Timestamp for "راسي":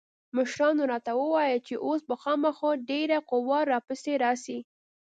4.23-4.59